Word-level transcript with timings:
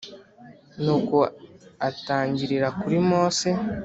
Nuko 0.83 1.17
atangirira 1.87 2.67
kuri 2.79 2.97
Mose 3.09 3.49